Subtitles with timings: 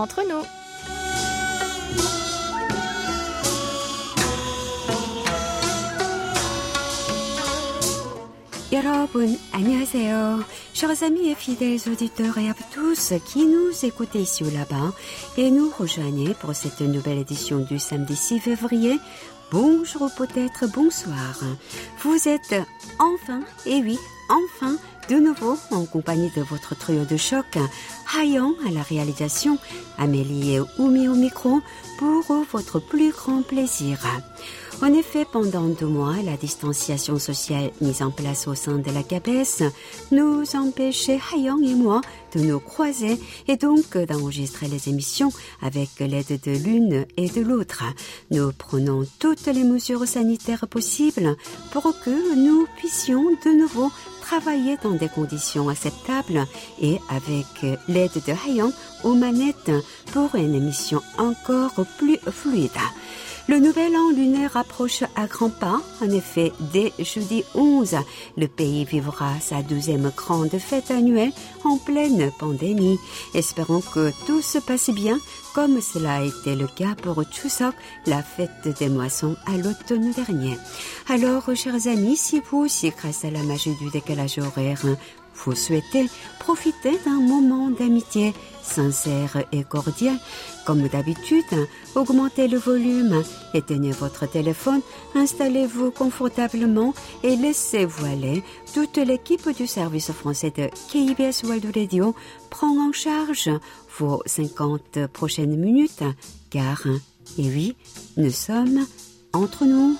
[0.00, 0.44] entre nous.
[8.72, 10.44] 여러분, 안녕하세요.
[10.74, 14.92] Chers amis et fidèles auditeurs et à tous qui nous écoutez ici ou là-bas
[15.38, 18.98] et nous rejoignez pour cette nouvelle édition du samedi 6 février.
[19.50, 21.40] Bonjour ou peut-être bonsoir.
[22.02, 22.54] Vous êtes
[22.98, 23.98] enfin, et oui,
[24.28, 24.76] enfin,
[25.11, 27.57] de nouveau en compagnie de votre trio de choc,
[28.17, 29.57] Hayan à la réalisation,
[29.97, 31.59] Amélie et Oumi au micro,
[31.97, 33.99] pour votre plus grand plaisir.
[34.81, 39.03] En effet, pendant deux mois, la distanciation sociale mise en place au sein de la
[39.03, 39.63] CAPES
[40.11, 41.99] nous empêchait, Hayan et moi,
[42.33, 43.19] de nous croiser
[43.49, 47.83] et donc d'enregistrer les émissions avec l'aide de l'une et de l'autre.
[48.31, 51.35] Nous prenons toutes les mesures sanitaires possibles
[51.71, 53.91] pour que nous puissions de nouveau
[54.31, 56.47] travailler dans des conditions acceptables
[56.81, 58.71] et avec l'aide de Hayan
[59.03, 59.73] aux manettes
[60.13, 62.71] pour une émission encore plus fluide.
[63.49, 65.81] Le nouvel an lunaire approche à grands pas.
[66.01, 67.97] En effet, dès jeudi 11,
[68.37, 71.33] le pays vivra sa douzième grande fête annuelle
[71.65, 72.99] en pleine pandémie.
[73.33, 75.19] Espérons que tout se passe bien
[75.53, 77.73] comme cela a été le cas pour Chuseok,
[78.05, 80.57] la fête des moissons à l'automne dernier.
[81.09, 84.81] Alors, chers amis, si vous aussi, grâce à la magie du décalage horaire,
[85.33, 86.07] vous souhaitez
[86.39, 90.17] profiter d'un moment d'amitié sincère et cordial,
[90.65, 94.81] comme d'habitude, augmentez le volume, éteignez votre téléphone,
[95.15, 98.43] installez-vous confortablement et laissez-vous aller.
[98.73, 102.15] Toute l'équipe du service français de KBS World Radio
[102.49, 103.49] prend en charge
[103.97, 106.03] vos 50 prochaines minutes,
[106.49, 106.85] car,
[107.37, 107.75] et oui,
[108.17, 108.85] nous sommes
[109.33, 109.97] entre nous.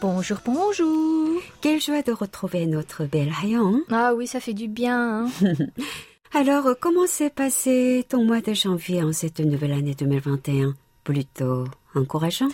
[0.00, 1.40] Bonjour, bonjour.
[1.60, 3.80] Quelle joie de retrouver notre belle Hayan.
[3.90, 5.26] Ah oui, ça fait du bien.
[5.26, 5.30] Hein.
[6.34, 11.64] Alors, comment s'est passé ton mois de janvier en cette nouvelle année 2021 Plutôt
[11.94, 12.48] encourageant?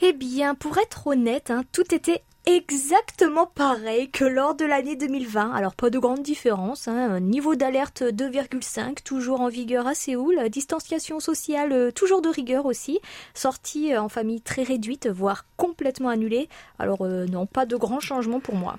[0.00, 5.52] Eh bien, pour être honnête, hein, tout était exactement pareil que lors de l'année 2020.
[5.52, 6.88] Alors pas de grande différence.
[6.88, 7.20] Hein.
[7.20, 10.48] Niveau d'alerte 2,5 toujours en vigueur à Séoul.
[10.50, 13.00] Distanciation sociale euh, toujours de rigueur aussi.
[13.34, 16.48] Sortie euh, en famille très réduite, voire complètement annulée.
[16.78, 18.76] Alors euh, non, pas de grands changements pour moi.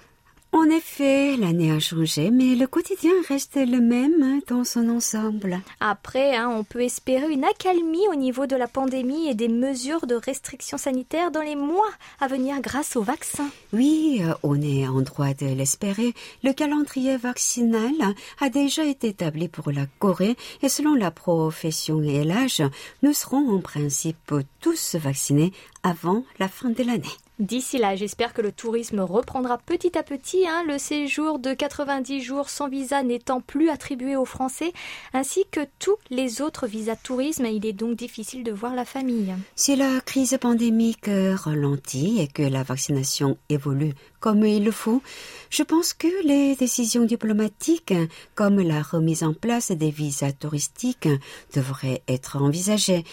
[0.55, 5.59] En effet, l'année a changé, mais le quotidien reste le même dans son ensemble.
[5.79, 10.05] Après, hein, on peut espérer une accalmie au niveau de la pandémie et des mesures
[10.05, 11.89] de restriction sanitaire dans les mois
[12.21, 13.49] à venir grâce au vaccin.
[13.73, 16.13] Oui, euh, on est en droit de l'espérer.
[16.43, 22.23] Le calendrier vaccinal a déjà été établi pour la Corée et selon la profession et
[22.23, 22.61] l'âge,
[23.01, 27.17] nous serons en principe tous vaccinés avant la fin de l'année.
[27.43, 32.21] D'ici là, j'espère que le tourisme reprendra petit à petit, hein, le séjour de 90
[32.21, 34.71] jours sans visa n'étant plus attribué aux Français,
[35.13, 37.45] ainsi que tous les autres visas tourisme.
[37.45, 39.33] Il est donc difficile de voir la famille.
[39.57, 45.01] Si la crise pandémique ralentit et que la vaccination évolue comme il le faut,
[45.49, 47.93] je pense que les décisions diplomatiques,
[48.35, 51.09] comme la remise en place des visas touristiques,
[51.53, 53.03] devraient être envisagées.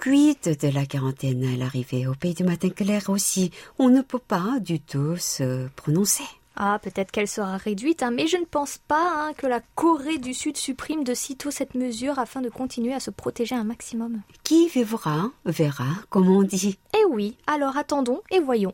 [0.00, 4.18] Quid de la quarantaine à l'arrivée au pays du matin clair aussi On ne peut
[4.18, 6.24] pas du tout se prononcer.
[6.56, 10.16] Ah, peut-être qu'elle sera réduite, hein, mais je ne pense pas hein, que la Corée
[10.16, 14.22] du Sud supprime de sitôt cette mesure afin de continuer à se protéger un maximum.
[14.42, 16.78] Qui vivra verra, comme on dit.
[16.98, 18.72] Eh oui, alors attendons et voyons.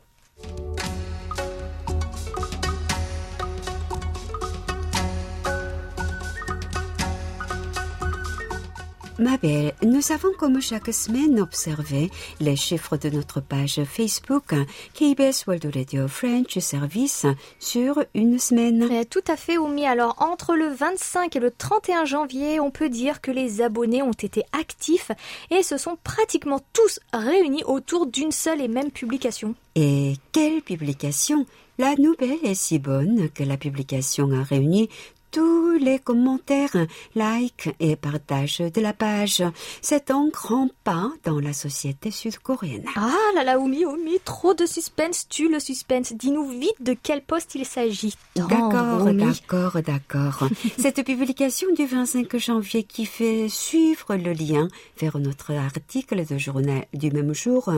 [9.19, 14.53] Ma belle, nous avons comme chaque semaine observé les chiffres de notre page Facebook
[14.93, 17.25] KBS World Radio French Service
[17.59, 18.87] sur une semaine.
[18.91, 19.87] Eh, tout à fait, Oumi.
[19.87, 24.11] Alors, entre le 25 et le 31 janvier, on peut dire que les abonnés ont
[24.11, 25.11] été actifs
[25.49, 29.55] et se sont pratiquement tous réunis autour d'une seule et même publication.
[29.73, 31.47] Et quelle publication?
[31.79, 34.89] La nouvelle est si bonne que la publication a réuni
[35.31, 36.75] tous les commentaires,
[37.15, 39.43] likes et partages de la page.
[39.81, 42.85] C'est un grand pas dans la société sud-coréenne.
[42.95, 46.13] Ah là là, Oumi, Oumi, trop de suspense, tue le suspense.
[46.13, 48.15] Dis-nous vite de quel poste il s'agit.
[48.35, 50.49] D'accord, d'accord, d'accord.
[50.77, 54.67] Cette publication du 25 janvier qui fait suivre le lien
[54.99, 57.71] vers notre article de journal du même jour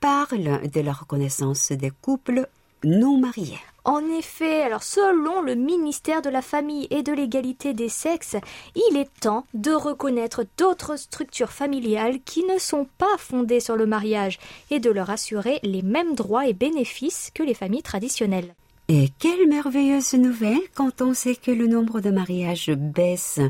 [0.00, 2.48] parle de la reconnaissance des couples
[2.84, 3.58] non mariés.
[3.84, 8.36] En effet, alors selon le ministère de la Famille et de l'égalité des sexes,
[8.74, 13.86] il est temps de reconnaître d'autres structures familiales qui ne sont pas fondées sur le
[13.86, 14.38] mariage
[14.70, 18.54] et de leur assurer les mêmes droits et bénéfices que les familles traditionnelles.
[18.88, 23.40] Et quelle merveilleuse nouvelle quand on sait que le nombre de mariages baisse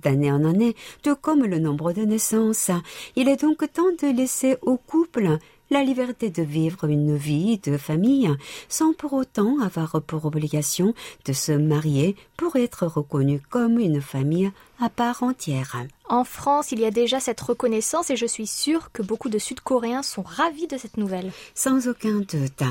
[0.00, 2.70] d'année en année, tout comme le nombre de naissances.
[3.16, 5.38] Il est donc temps de laisser aux couples
[5.70, 8.30] la liberté de vivre une vie de famille
[8.68, 10.94] sans pour autant avoir pour obligation
[11.24, 14.50] de se marier pour être reconnu comme une famille
[14.80, 15.76] à part entière.
[16.08, 19.38] En France, il y a déjà cette reconnaissance et je suis sûre que beaucoup de
[19.38, 21.32] Sud-Coréens sont ravis de cette nouvelle.
[21.54, 22.64] Sans aucun doute.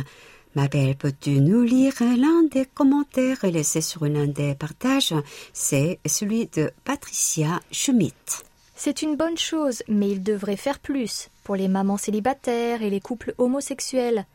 [0.55, 5.13] Ma belle, peux-tu nous lire l'un des commentaires laissés sur l'un des partages?
[5.53, 8.43] C'est celui de Patricia Schmidt.
[8.75, 12.99] C'est une bonne chose, mais il devrait faire plus pour les mamans célibataires et les
[12.99, 14.27] couples homosexuels.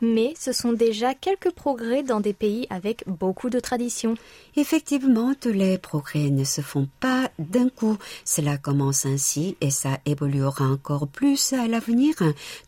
[0.00, 4.14] Mais ce sont déjà quelques progrès dans des pays avec beaucoup de traditions.
[4.54, 7.96] Effectivement, tous les progrès ne se font pas d'un coup.
[8.24, 12.14] Cela commence ainsi et ça évoluera encore plus à l'avenir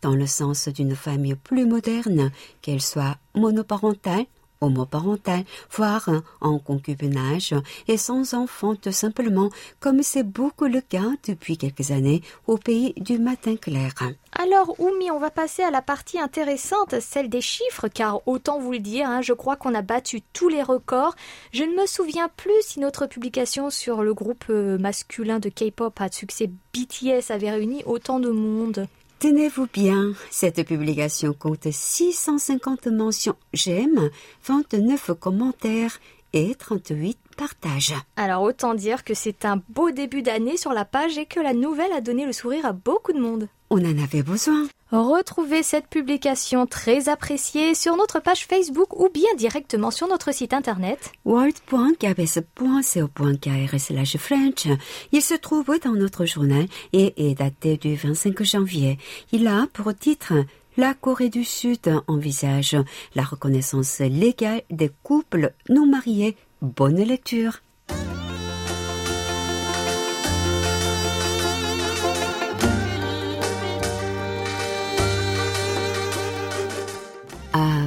[0.00, 4.26] dans le sens d'une famille plus moderne, qu'elle soit monoparentale
[4.62, 6.08] homoparental, voire
[6.40, 7.54] en concubinage
[7.88, 9.50] et sans enfant tout simplement,
[9.80, 13.92] comme c'est beaucoup le cas depuis quelques années au pays du matin clair.
[14.32, 18.72] Alors, Oumi, on va passer à la partie intéressante, celle des chiffres, car autant vous
[18.72, 21.14] le dire, hein, je crois qu'on a battu tous les records.
[21.52, 26.00] Je ne me souviens plus si notre publication sur le groupe euh, masculin de K-pop
[26.00, 28.86] à succès BTS avait réuni autant de monde.
[29.22, 34.10] Tenez-vous bien, cette publication compte 650 mentions j'aime,
[34.48, 36.00] 29 commentaires
[36.32, 37.94] et 38 partages.
[38.16, 41.54] Alors autant dire que c'est un beau début d'année sur la page et que la
[41.54, 43.46] nouvelle a donné le sourire à beaucoup de monde.
[43.74, 44.68] On en avait besoin.
[44.90, 50.52] Retrouvez cette publication très appréciée sur notre page Facebook ou bien directement sur notre site
[50.52, 54.66] internet world.kbs.co.kr French.
[55.12, 58.98] Il se trouve dans notre journal et est daté du 25 janvier.
[59.32, 60.34] Il a pour titre
[60.76, 62.76] la Corée du Sud envisage
[63.14, 66.36] la reconnaissance légale des couples non mariés.
[66.60, 67.62] Bonne lecture.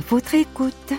[0.09, 0.93] Votre écoute.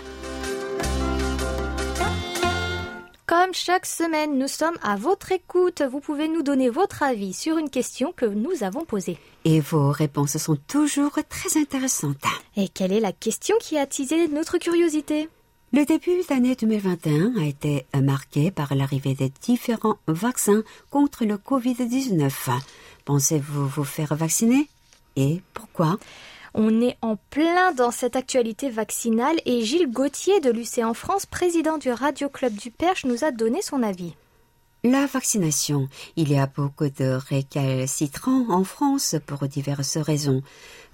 [3.26, 5.82] Comme chaque semaine, nous sommes à votre écoute.
[5.82, 9.18] Vous pouvez nous donner votre avis sur une question que nous avons posée.
[9.44, 12.22] Et vos réponses sont toujours très intéressantes.
[12.56, 15.28] Et quelle est la question qui a attisé notre curiosité?
[15.72, 22.30] Le début d'année 2021 a été marqué par l'arrivée des différents vaccins contre le Covid-19.
[23.04, 24.68] Pensez-vous vous faire vacciner?
[25.16, 25.98] Et pourquoi?
[26.56, 31.26] On est en plein dans cette actualité vaccinale et Gilles Gauthier de l'UC en France,
[31.26, 34.14] président du Radio Club du Perche, nous a donné son avis.
[34.82, 35.88] La vaccination.
[36.16, 40.42] Il y a beaucoup de récalcitrants en France pour diverses raisons.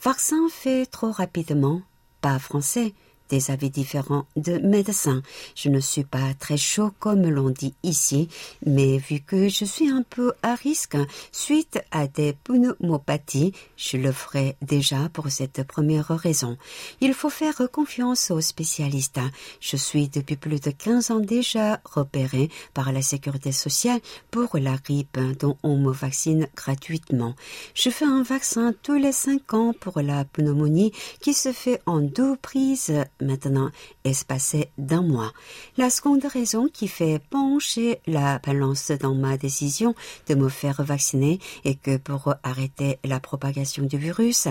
[0.02, 1.80] Vaccin fait trop rapidement,
[2.20, 2.92] pas français,
[3.32, 5.22] des avis différents de médecins.
[5.54, 8.28] Je ne suis pas très chaud comme l'on dit ici,
[8.66, 10.98] mais vu que je suis un peu à risque
[11.32, 16.58] suite à des pneumopathies, je le ferai déjà pour cette première raison.
[17.00, 19.20] Il faut faire confiance aux spécialistes.
[19.60, 24.00] Je suis depuis plus de 15 ans déjà repéré par la sécurité sociale
[24.30, 27.34] pour la grippe dont on me vaccine gratuitement.
[27.74, 32.00] Je fais un vaccin tous les 5 ans pour la pneumonie qui se fait en
[32.00, 33.70] deux prises maintenant
[34.04, 35.32] espacé d'un mois.
[35.76, 39.94] La seconde raison qui fait pencher la balance dans ma décision
[40.28, 44.48] de me faire vacciner est que pour arrêter la propagation du virus,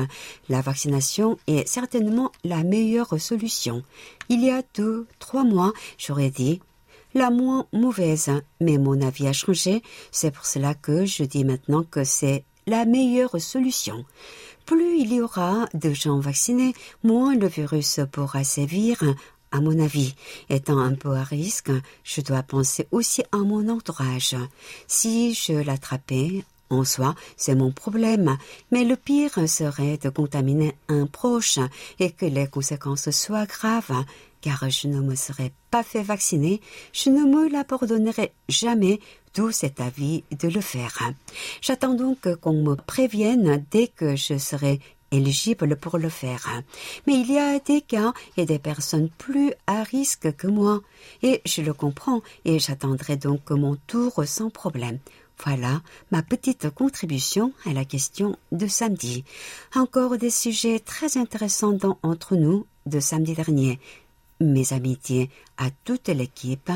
[0.50, 3.84] la vaccination est certainement la meilleure solution.
[4.30, 6.62] Il y a deux, trois mois, j'aurais dit
[7.14, 9.82] la moins mauvaise, mais mon avis a changé.
[10.12, 14.06] C'est pour cela que je dis maintenant que c'est la meilleure solution.
[14.66, 19.04] Plus il y aura de gens vaccinés, moins le virus pourra sévir.
[19.52, 20.16] À mon avis,
[20.50, 21.72] étant un peu à risque,
[22.04, 24.38] je dois penser aussi à mon entourage.
[24.88, 28.38] Si je l'attrapais, en soi, c'est mon problème,
[28.72, 31.60] mais le pire serait de contaminer un proche
[32.00, 34.06] et que les conséquences soient graves
[34.42, 36.62] car je ne me serais pas fait vacciner,
[36.94, 37.64] je ne me la
[38.50, 39.00] jamais,
[39.36, 41.12] d'où cet avis de le faire.
[41.62, 44.80] J'attends donc qu'on me prévienne dès que je serai
[45.12, 46.62] éligible pour le faire.
[47.06, 50.82] Mais il y a des cas et des personnes plus à risque que moi,
[51.22, 55.00] et je le comprends, et j'attendrai donc mon tour sans problème.
[55.44, 59.24] Voilà ma petite contribution à la question de samedi.
[59.76, 63.80] Encore des sujets très intéressants dans Entre nous de samedi dernier.
[64.40, 66.72] mes amitiés à toute l'équipe,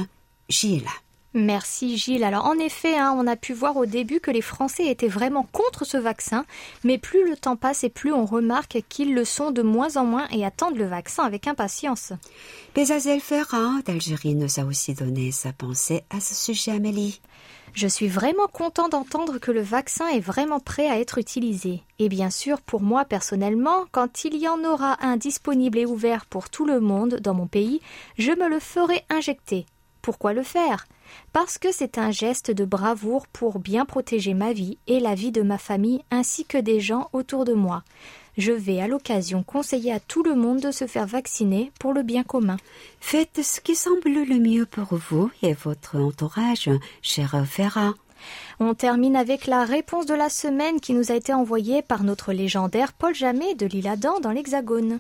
[0.50, 1.04] Gilles.
[1.38, 2.24] Merci Gilles.
[2.24, 5.46] Alors en effet, hein, on a pu voir au début que les Français étaient vraiment
[5.51, 6.46] contre ce vaccin,
[6.86, 10.06] mais plus le temps passe et plus on remarque qu'ils le sont de moins en
[10.06, 12.13] moins et attendent le vaccin avec impatience.
[12.74, 17.20] Bezazel Ferrand d'Algérie nous a aussi donné sa pensée à ce sujet, Amélie.
[17.74, 21.84] Je suis vraiment content d'entendre que le vaccin est vraiment prêt à être utilisé.
[22.00, 26.27] Et bien sûr, pour moi personnellement, quand il y en aura un disponible et ouvert
[26.27, 27.82] pour tout le monde dans mon pays,
[28.18, 29.65] je me le ferai injecter.
[30.05, 30.85] Pourquoi le faire
[31.33, 35.31] Parce que c'est un geste de bravoure pour bien protéger ma vie et la vie
[35.31, 37.81] de ma famille ainsi que des gens autour de moi.
[38.38, 42.03] Je vais à l'occasion conseiller à tout le monde de se faire vacciner pour le
[42.03, 42.57] bien commun.
[43.00, 46.69] Faites ce qui semble le mieux pour vous et votre entourage,
[47.01, 47.95] cher Ferra.
[48.59, 52.31] On termine avec la réponse de la semaine qui nous a été envoyée par notre
[52.31, 55.00] légendaire Paul Jamet de l'île Adam dans l'Hexagone.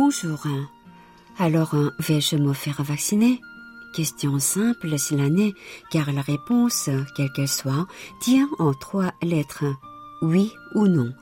[0.00, 0.38] Bonjour.
[1.40, 3.40] Alors, vais-je me faire vacciner?
[3.92, 5.54] Question simple s'il en est,
[5.90, 7.88] car la réponse, quelle qu'elle soit,
[8.20, 9.64] tient en trois lettres.
[10.22, 11.12] Oui ou non.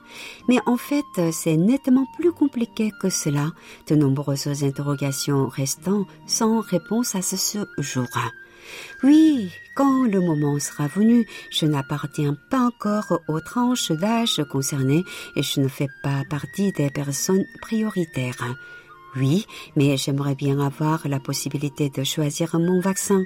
[0.47, 3.51] Mais en fait, c'est nettement plus compliqué que cela,
[3.87, 8.05] de nombreuses interrogations restant sans réponse à ce jour.
[9.03, 15.03] Oui, quand le moment sera venu, je n'appartiens pas encore aux tranches d'âge concernées
[15.35, 18.55] et je ne fais pas partie des personnes prioritaires.
[19.15, 19.45] Oui,
[19.75, 23.23] mais j'aimerais bien avoir la possibilité de choisir mon vaccin.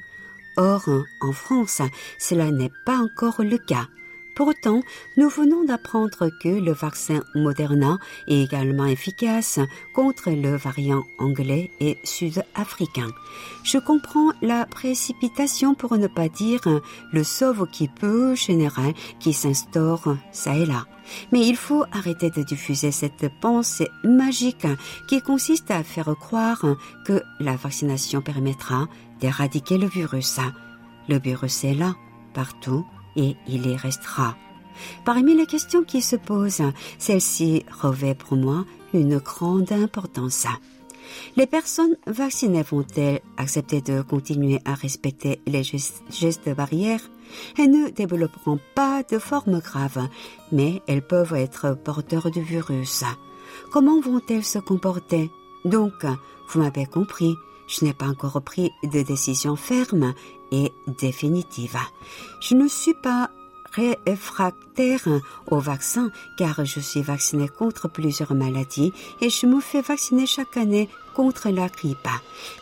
[0.58, 0.84] Or,
[1.22, 1.82] en France,
[2.20, 3.88] cela n'est pas encore le cas.
[4.36, 4.82] Pourtant,
[5.18, 7.98] nous venons d'apprendre que le vaccin Moderna
[8.28, 9.60] est également efficace
[9.94, 13.10] contre le variant anglais et sud-africain.
[13.64, 16.62] Je comprends la précipitation pour ne pas dire
[17.12, 20.86] le sauve qui peut général qui s'instaure ça et là.
[21.32, 24.68] Mais il faut arrêter de diffuser cette pensée magique
[25.08, 26.64] qui consiste à faire croire
[27.06, 28.88] que la vaccination permettra
[29.20, 30.40] d'éradiquer le virus.
[31.10, 31.96] Le virus est là,
[32.34, 34.36] partout, et il y restera.
[35.06, 36.64] Parmi les questions qui se posent,
[36.98, 40.48] celle-ci revêt pour moi une grande importance.
[41.36, 47.02] Les personnes vaccinées vont-elles accepter de continuer à respecter les gestes barrières?
[47.58, 50.08] Elles ne développeront pas de forme grave,
[50.52, 53.04] mais elles peuvent être porteurs du virus.
[53.72, 55.30] Comment vont-elles se comporter?
[55.66, 56.06] Donc,
[56.50, 57.36] vous m'avez compris,
[57.68, 60.14] je n'ai pas encore pris de décision ferme
[60.52, 61.78] et définitive.
[62.42, 63.30] Je ne suis pas
[63.74, 65.08] réfractaire
[65.48, 68.92] au vaccin car je suis vacciné contre plusieurs maladies
[69.22, 72.08] et je me fais vacciner chaque année contre la grippe.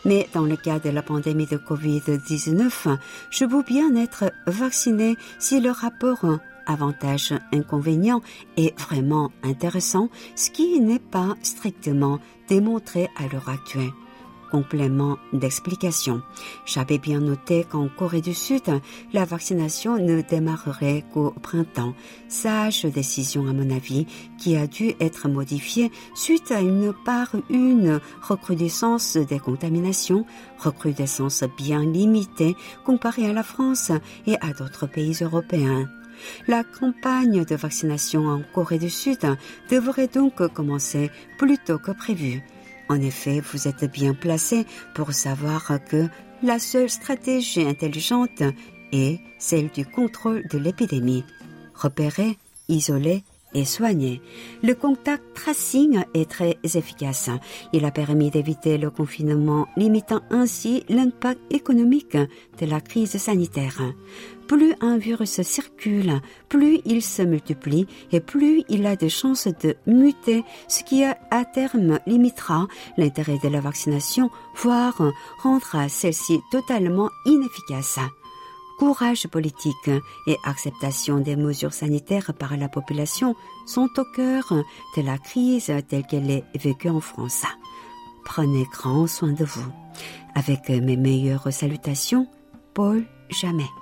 [0.04, 2.96] Mais dans le cas de la pandémie de Covid-19,
[3.30, 6.24] je veux bien être vacciné si le rapport
[6.66, 8.22] avantage-inconvénient
[8.56, 13.90] est vraiment intéressant, ce qui n'est pas strictement démontré à l'heure actuelle
[14.50, 16.22] complément d'explication.
[16.66, 18.62] J'avais bien noté qu'en Corée du Sud,
[19.12, 21.94] la vaccination ne démarrerait qu'au printemps.
[22.28, 24.06] Sage décision à mon avis
[24.38, 30.26] qui a dû être modifiée suite à une part une recrudescence des contaminations,
[30.58, 33.92] recrudescence bien limitée comparée à la France
[34.26, 35.88] et à d'autres pays européens.
[36.48, 39.26] La campagne de vaccination en Corée du Sud
[39.70, 42.42] devrait donc commencer plus tôt que prévu.
[42.90, 44.66] En effet, vous êtes bien placé
[44.96, 46.08] pour savoir que
[46.42, 48.42] la seule stratégie intelligente
[48.90, 51.22] est celle du contrôle de l'épidémie.
[51.72, 52.36] Repérer,
[52.68, 53.22] isoler
[53.54, 54.20] et soigner.
[54.64, 57.30] Le contact tracing est très efficace.
[57.72, 63.82] Il a permis d'éviter le confinement, limitant ainsi l'impact économique de la crise sanitaire
[64.50, 69.76] plus un virus circule, plus il se multiplie et plus il a de chances de
[69.86, 72.66] muter, ce qui à terme limitera
[72.96, 75.00] l'intérêt de la vaccination, voire
[75.44, 78.00] rendra celle-ci totalement inefficace.
[78.80, 79.90] Courage politique
[80.26, 84.52] et acceptation des mesures sanitaires par la population sont au cœur
[84.96, 87.44] de la crise telle qu'elle est vécue en France.
[88.24, 89.70] Prenez grand soin de vous.
[90.34, 92.26] Avec mes meilleures salutations,
[92.74, 93.79] Paul Jamais.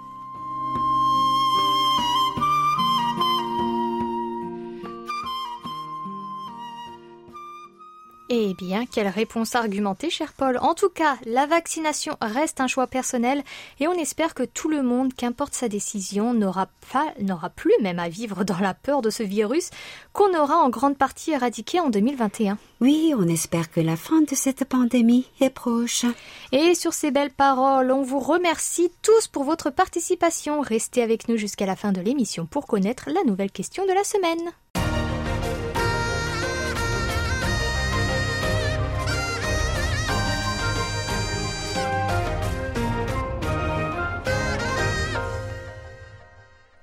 [8.31, 10.59] Eh bien, quelle réponse argumentée, cher Paul.
[10.59, 13.43] En tout cas, la vaccination reste un choix personnel
[13.81, 17.99] et on espère que tout le monde, qu'importe sa décision, n'aura pas, n'aura plus même
[17.99, 19.71] à vivre dans la peur de ce virus
[20.13, 22.59] qu'on aura en grande partie éradiqué en 2021.
[22.83, 26.05] Oui, on espère que la fin de cette pandémie est proche.
[26.53, 30.61] Et sur ces belles paroles, on vous remercie tous pour votre participation.
[30.61, 34.05] Restez avec nous jusqu'à la fin de l'émission pour connaître la nouvelle question de la
[34.05, 34.53] semaine.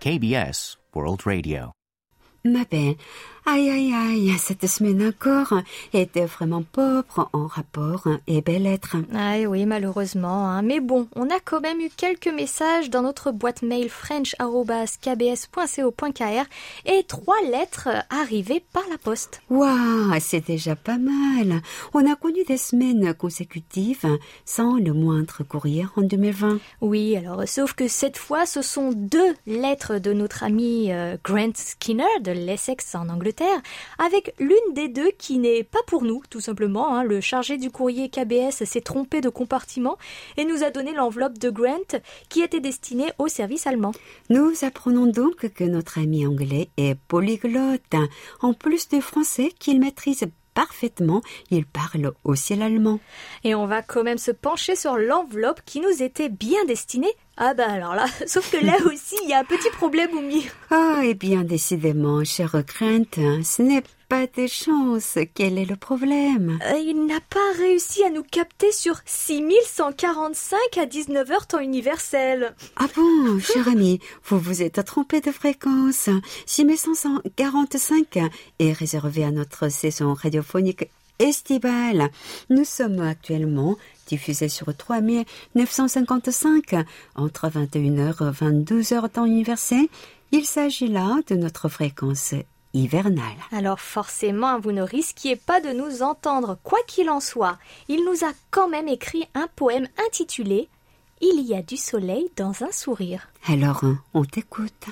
[0.05, 1.71] KBS World Radio.
[3.45, 5.53] Aïe aïe aïe, cette semaine encore
[5.93, 8.97] était vraiment pauvre en rapport et belles-lettres.
[9.13, 10.47] Ah oui, malheureusement.
[10.49, 10.61] hein.
[10.63, 16.43] Mais bon, on a quand même eu quelques messages dans notre boîte mail french.kbs.co.kr
[16.85, 19.41] et trois lettres arrivées par la poste.
[19.49, 21.61] Waouh, c'est déjà pas mal.
[21.93, 24.05] On a connu des semaines consécutives
[24.45, 26.59] sans le moindre courrier en 2020.
[26.81, 31.51] Oui, alors sauf que cette fois, ce sont deux lettres de notre ami euh, Grant
[31.55, 33.34] Skinner de l'Essex en Angleterre,
[33.97, 36.95] avec l'une des deux qui n'est pas pour nous, tout simplement.
[36.95, 37.03] hein.
[37.03, 39.97] Le chargé du courrier KBS s'est trompé de compartiment
[40.37, 41.99] et nous a donné l'enveloppe de Grant
[42.29, 43.91] qui était destinée au service allemand.
[44.29, 47.81] Nous apprenons donc que notre ami anglais est polyglotte.
[48.41, 52.99] En plus du français qu'il maîtrise parfaitement, il parle aussi l'allemand.
[53.43, 57.13] Et on va quand même se pencher sur l'enveloppe qui nous était bien destinée.
[57.37, 60.47] Ah bah alors là, sauf que là aussi, il y a un petit problème, Oumi.
[60.71, 65.17] Ah, et bien décidément, cher Grant, ce n'est pas de chance.
[65.33, 66.59] Quel est le problème?
[66.65, 72.55] Euh, il n'a pas réussi à nous capter sur 6145 à 19h temps universel.
[72.77, 76.09] Ah bon, cher ami, vous vous êtes trompé de fréquence.
[76.45, 78.17] 6545
[78.59, 80.89] est réservé à notre saison radiophonique
[81.19, 82.09] estivale.
[82.49, 86.75] Nous sommes actuellement diffusés sur 3955
[87.15, 89.87] entre 21h et 22h temps universel.
[90.31, 92.33] Il s'agit là de notre fréquence
[92.73, 93.37] hivernale.
[93.51, 96.57] Alors forcément, vous ne risquiez pas de nous entendre.
[96.63, 97.57] Quoi qu'il en soit,
[97.87, 100.69] il nous a quand même écrit un poème intitulé
[101.21, 103.29] Il y a du soleil dans un sourire.
[103.47, 104.87] Alors, on t'écoute.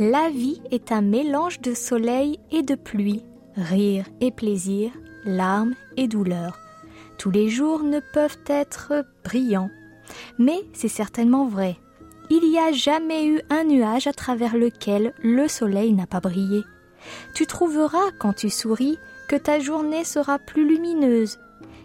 [0.00, 3.24] La vie est un mélange de soleil et de pluie,
[3.56, 4.92] rire et plaisir,
[5.24, 6.60] larmes et douleur.
[7.18, 9.70] Tous les jours ne peuvent être brillants.
[10.38, 11.78] Mais c'est certainement vrai.
[12.30, 16.62] Il n'y a jamais eu un nuage à travers lequel le soleil n'a pas brillé.
[17.34, 21.40] Tu trouveras, quand tu souris, que ta journée sera plus lumineuse,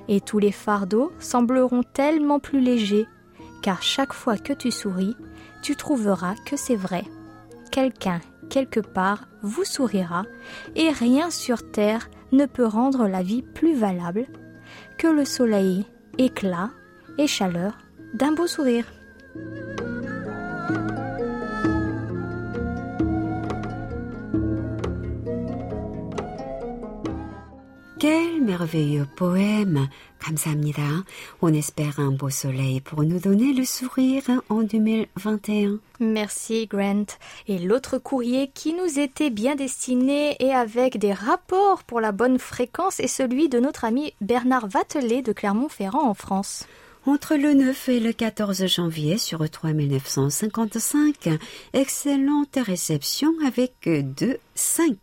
[0.07, 3.07] et tous les fardeaux sembleront tellement plus légers,
[3.63, 5.15] car chaque fois que tu souris,
[5.63, 7.05] tu trouveras que c'est vrai.
[7.73, 10.25] Quelqu'un, quelque part, vous sourira,
[10.75, 14.27] et rien sur terre ne peut rendre la vie plus valable
[14.99, 15.87] que le soleil,
[16.19, 16.69] éclat
[17.17, 17.79] et chaleur
[18.13, 18.85] d'un beau sourire.
[28.02, 29.88] Quel merveilleux poème.
[30.18, 31.04] 감사합니다.
[31.40, 35.78] On espère un beau soleil pour nous donner le sourire en 2021.
[36.00, 37.06] Merci Grant.
[37.46, 42.38] Et l'autre courrier qui nous était bien destiné et avec des rapports pour la bonne
[42.38, 46.66] fréquence est celui de notre ami Bernard Vatelet de Clermont-Ferrand en France.
[47.06, 51.30] Entre le 9 et le 14 janvier sur 3955,
[51.72, 54.94] excellente réception avec 2 5.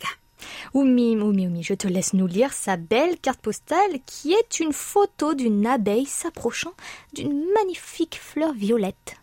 [0.75, 4.73] Oumi, Oumi, Oumi, je te laisse nous lire sa belle carte postale qui est une
[4.73, 6.75] photo d'une abeille s'approchant
[7.13, 9.17] d'une magnifique fleur violette.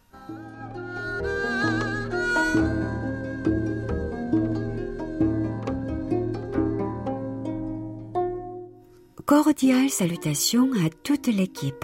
[9.25, 11.84] Cordiales salutations à toute l'équipe.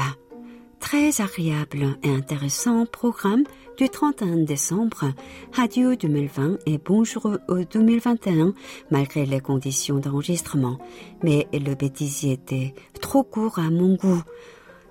[0.79, 3.43] Très agréable et intéressant programme
[3.77, 5.13] du 31 décembre,
[5.57, 8.53] adieu 2020 et bonjour au 2021
[8.91, 10.77] malgré les conditions d'enregistrement.
[11.23, 14.21] Mais le bêtisier était trop court à mon goût.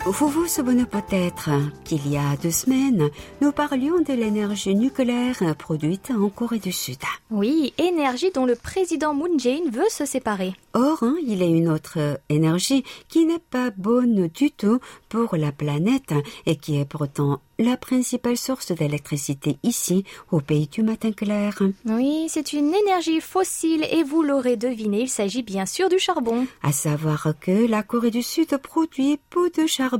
[0.07, 1.49] Vous vous souvenez peut-être
[1.83, 3.09] qu'il y a deux semaines,
[3.40, 6.99] nous parlions de l'énergie nucléaire produite en Corée du Sud.
[7.31, 10.53] Oui, énergie dont le président Moon Jae-in veut se séparer.
[10.75, 15.37] Or, hein, il y a une autre énergie qui n'est pas bonne du tout pour
[15.37, 16.12] la planète
[16.45, 21.62] et qui est pourtant la principale source d'électricité ici, au pays du matin clair.
[21.87, 26.49] Oui, c'est une énergie fossile et vous l'aurez deviné, il s'agit bien sûr du charbon.
[26.64, 29.94] À savoir que la Corée du Sud produit peu de charbon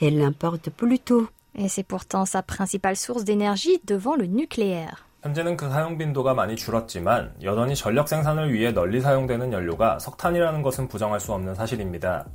[0.00, 1.28] et l'importe plutôt.
[1.56, 5.04] Et c'est pourtant sa principale source d'énergie devant le nucléaire.
[5.22, 10.88] 현재는 그 사용 빈도가 많이 줄었지만 여전히 전력 생산을 위해 널리 사용되는 연료가 석탄이라는 것은
[10.88, 12.26] 부정할 수 없는 사실입니다.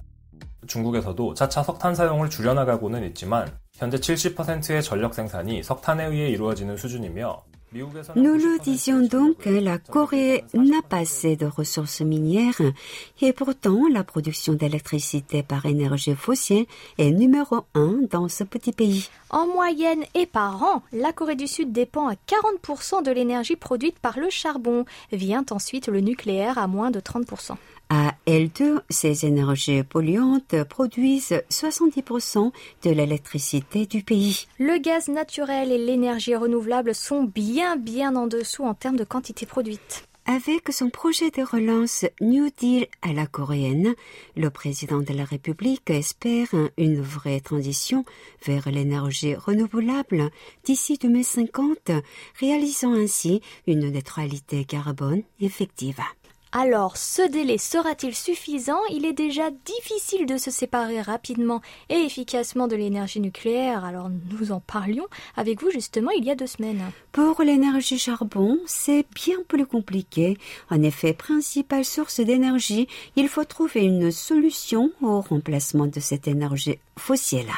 [0.65, 8.33] 중국에서도 차차 석탄 사용을 줄여나가고는 있지만 현재 70%의 전력 생산이 석탄에 의해 이루어지는 수준이며 Nous
[8.33, 12.61] le disions donc, la Corée n'a pas assez de ressources minières
[13.21, 16.65] et pourtant la production d'électricité par énergie fossile
[16.97, 19.09] est numéro un dans ce petit pays.
[19.29, 23.99] En moyenne et par an, la Corée du Sud dépend à 40% de l'énergie produite
[23.99, 24.85] par le charbon.
[25.11, 27.55] Vient ensuite le nucléaire à moins de 30%.
[27.91, 32.51] À L2, ces énergies polluantes produisent 70%
[32.83, 34.45] de l'électricité du pays.
[34.59, 39.47] Le gaz naturel et l'énergie renouvelable sont bien bien en dessous en termes de quantité
[39.47, 40.05] produite.
[40.27, 43.95] Avec son projet de relance New Deal à la coréenne,
[44.37, 48.05] le président de la République espère une vraie transition
[48.45, 50.29] vers l'énergie renouvelable
[50.63, 51.89] d'ici 2050,
[52.39, 55.99] réalisant ainsi une neutralité carbone effective.
[56.51, 58.79] Alors, ce délai sera-t-il suffisant?
[58.89, 63.85] Il est déjà difficile de se séparer rapidement et efficacement de l'énergie nucléaire.
[63.85, 65.05] Alors, nous en parlions
[65.37, 66.81] avec vous justement il y a deux semaines.
[67.11, 70.39] Pour l'énergie charbon, c'est bien plus compliqué.
[70.71, 76.79] En effet, principale source d'énergie, il faut trouver une solution au remplacement de cette énergie
[76.97, 77.49] fossile.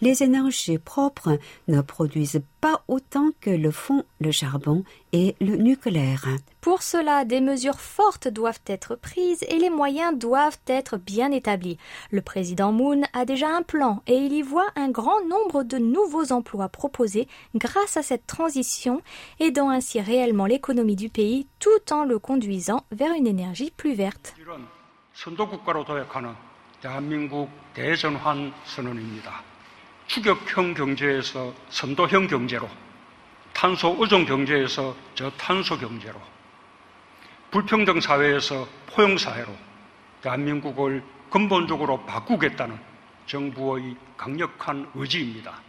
[0.00, 6.26] Les énergies propres ne produisent pas autant que le font le charbon et le nucléaire.
[6.60, 11.78] Pour cela, des mesures fortes doivent être prises et les moyens doivent être bien établis.
[12.10, 15.78] Le président Moon a déjà un plan et il y voit un grand nombre de
[15.78, 19.00] nouveaux emplois proposés grâce à cette transition,
[19.38, 24.34] aidant ainsi réellement l'économie du pays tout en le conduisant vers une énergie plus verte.
[33.60, 36.18] 탄소 의존 경제에서 저탄소 경제로,
[37.50, 39.54] 불평등 사회에서 포용 사회로
[40.22, 42.80] 대한민국을 근본적으로 바꾸겠다는
[43.26, 45.60] 정부의 강력한 의지입니다.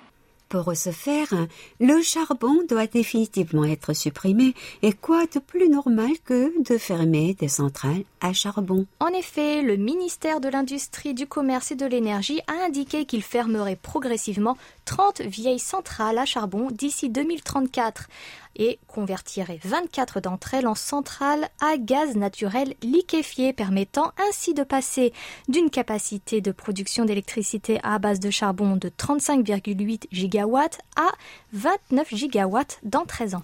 [0.51, 1.33] Pour ce faire,
[1.79, 4.53] le charbon doit définitivement être supprimé.
[4.81, 8.85] Et quoi de plus normal que de fermer des centrales à charbon?
[8.99, 13.77] En effet, le ministère de l'Industrie, du Commerce et de l'Énergie a indiqué qu'il fermerait
[13.81, 18.09] progressivement 30 vieilles centrales à charbon d'ici 2034
[18.55, 25.13] et convertirait 24 d'entre elles en centrales à gaz naturel liquéfié, permettant ainsi de passer
[25.47, 31.09] d'une capacité de production d'électricité à base de charbon de 35,8 gigawatts à
[31.53, 33.43] 29 gigawatts dans 13 ans.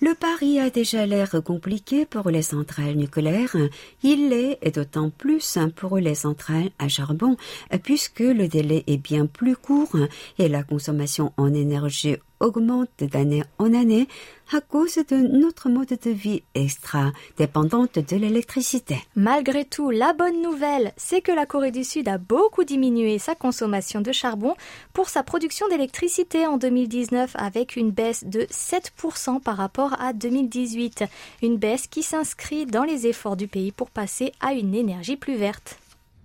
[0.00, 3.56] Le pari a déjà l'air compliqué pour les centrales nucléaires.
[4.02, 7.36] Il l'est d'autant plus pour les centrales à charbon,
[7.82, 9.96] puisque le délai est bien plus court
[10.38, 14.07] et la consommation en énergie augmente d'année en année
[14.51, 18.97] à cause de notre mode de vie extra dépendante de l'électricité.
[19.15, 23.35] Malgré tout, la bonne nouvelle, c'est que la Corée du Sud a beaucoup diminué sa
[23.35, 24.55] consommation de charbon
[24.93, 31.03] pour sa production d'électricité en 2019 avec une baisse de 7% par rapport à 2018.
[31.43, 35.37] Une baisse qui s'inscrit dans les efforts du pays pour passer à une énergie plus
[35.37, 35.77] verte.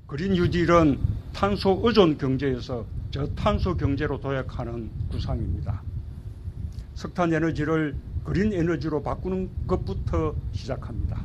[0.07, 0.98] 그린 뉴딜은
[1.33, 5.83] 탄소 의존 경제에서 저탄소 경제로 도약하는 구상입니다.
[6.99, 11.17] 석탄 에너지를 그린 에너지로 바꾸는 것부터 시작합니다.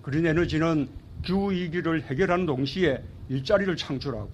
[0.00, 0.88] 그린 에너지는
[1.24, 4.30] 기후 위기를 해결하는 동시에 일자리를 창출하고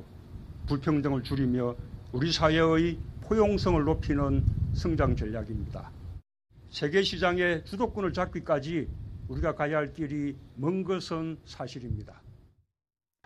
[0.66, 1.74] 불평등을 줄이며
[2.12, 5.90] 우리 사회의 포용성을 높이는 성장 전략입니다.
[6.68, 8.88] 세계 시장의 주도권을 잡기까지
[9.26, 12.19] 우리가 가야 할 길이 먼 것은 사실입니다.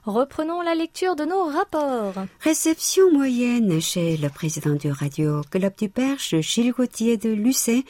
[0.07, 2.27] Reprenons la lecture de nos rapports.
[2.41, 7.87] Réception moyenne chez le président du Radio Club du Perche, Gilles Gauthier de Lucé,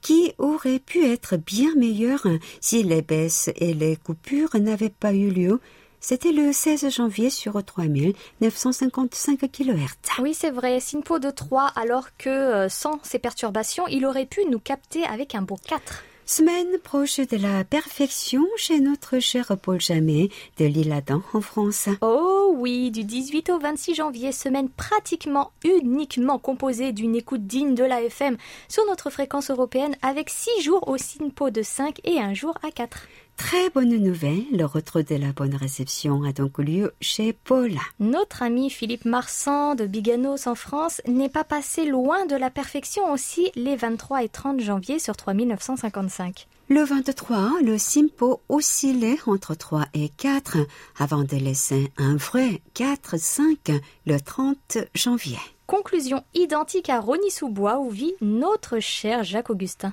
[0.00, 2.24] qui aurait pu être bien meilleur
[2.60, 5.60] si les baisses et les coupures n'avaient pas eu lieu.
[5.98, 10.20] C'était le 16 janvier sur 3955 kHz.
[10.20, 14.44] Oui, c'est vrai, Sinpo de 3, alors que euh, sans ces perturbations, il aurait pu
[14.48, 16.04] nous capter avec un beau 4.
[16.28, 21.88] Semaine proche de la perfection chez notre cher Paul Jamet de l'Île-Adam en France.
[22.00, 27.84] Oh oui, du 18 au 26 janvier, semaine pratiquement uniquement composée d'une écoute digne de
[27.84, 28.36] la FM
[28.66, 32.72] sur notre fréquence européenne avec 6 jours au SINPO de 5 et un jour à
[32.72, 33.06] 4.
[33.36, 37.72] Très bonne nouvelle, le retour de la bonne réception a donc lieu chez Paul.
[38.00, 43.12] Notre ami Philippe Marsan de Biganos en France n'est pas passé loin de la perfection
[43.12, 46.46] aussi les 23 et 30 janvier sur 3955.
[46.68, 50.56] Le 23, le Simpo oscillait entre 3 et 4
[50.98, 55.38] avant de laisser un vrai 4-5 le 30 janvier.
[55.66, 59.92] Conclusion identique à Rony-sous-Bois où vit notre cher Jacques Augustin.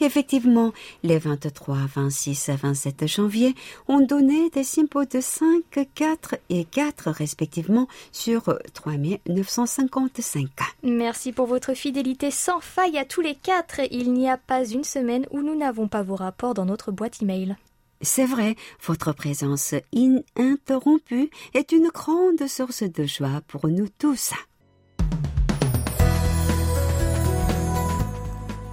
[0.00, 3.54] Effectivement, les 23, 26 et 27 janvier
[3.88, 5.62] ont donné des symbos de 5,
[5.94, 10.48] 4 et 4 respectivement sur 3955
[10.82, 13.80] Merci pour votre fidélité sans faille à tous les quatre.
[13.90, 17.22] Il n'y a pas une semaine où nous n'avons pas vos rapports dans notre boîte
[17.22, 17.56] email.
[18.00, 24.32] C'est vrai, votre présence ininterrompue est une grande source de joie pour nous tous.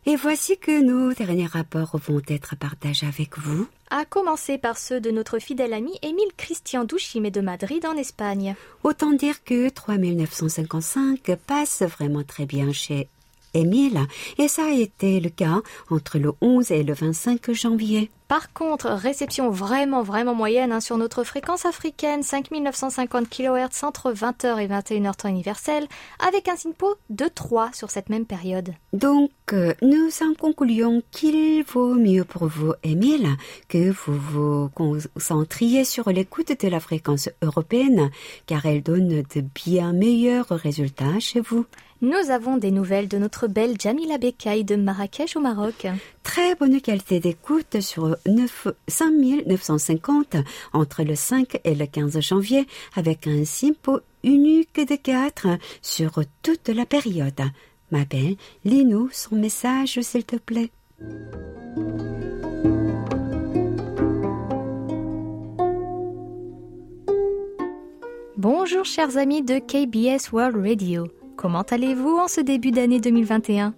[0.09, 3.67] Et voici que nos derniers rapports vont être partagés avec vous.
[3.91, 8.55] À commencer par ceux de notre fidèle ami Émile Christian Douchimé de Madrid en Espagne.
[8.85, 13.09] Autant dire que 3955 passe vraiment très bien chez
[13.57, 14.01] Émile,
[14.39, 18.11] et ça a été le cas entre le 11 et le 25 janvier.
[18.29, 24.59] Par contre, réception vraiment vraiment moyenne hein, sur notre fréquence africaine, 5950 kHz entre 20h
[24.59, 25.87] et 21h temps universel,
[26.27, 28.75] avec un SINPO de 3 sur cette même période.
[28.93, 33.29] Donc, euh, nous en concluons qu'il vaut mieux pour vous, Émile,
[33.69, 38.11] que vous vous concentriez sur l'écoute de la fréquence européenne,
[38.47, 41.65] car elle donne de bien meilleurs résultats chez vous.
[42.03, 45.87] Nous avons des nouvelles de notre belle Jamila Bekay de Marrakech au Maroc.
[46.23, 50.37] Très bonne qualité d'écoute sur 9, 5950
[50.75, 55.47] entre le 5 et le 15 janvier avec un simpo unique de 4
[55.81, 57.41] sur toute la période.
[57.91, 60.71] Ma belle, lis-nous son message s'il te plaît.
[68.37, 71.09] Bonjour chers amis de KBS World Radio.
[71.37, 73.75] Comment allez-vous en ce début d'année 2021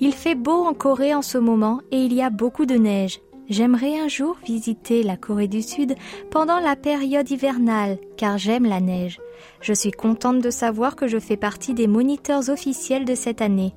[0.00, 3.20] Il fait beau en Corée en ce moment et il y a beaucoup de neige.
[3.48, 5.96] J'aimerais un jour visiter la Corée du Sud
[6.30, 9.18] pendant la période hivernale car j'aime la neige.
[9.62, 13.72] Je suis contente de savoir que je fais partie des moniteurs officiels de cette année.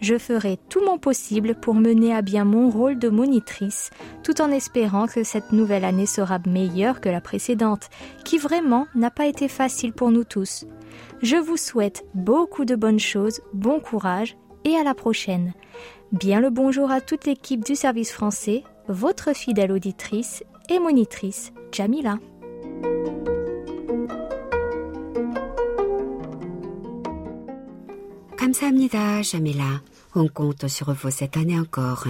[0.00, 3.90] Je ferai tout mon possible pour mener à bien mon rôle de monitrice,
[4.22, 7.90] tout en espérant que cette nouvelle année sera meilleure que la précédente,
[8.24, 10.64] qui vraiment n'a pas été facile pour nous tous.
[11.20, 15.52] Je vous souhaite beaucoup de bonnes choses, bon courage et à la prochaine.
[16.12, 22.18] Bien le bonjour à toute l'équipe du service français, votre fidèle auditrice et monitrice Jamila.
[28.36, 29.80] Kamsahamnida Jamila.
[30.14, 32.06] On compte sur vous cette année encore.